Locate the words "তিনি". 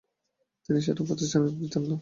0.65-0.79